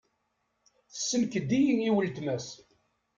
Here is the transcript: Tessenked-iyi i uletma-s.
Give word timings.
Tessenked-iyi 0.91 1.73
i 1.87 1.89
uletma-s. 1.97 2.47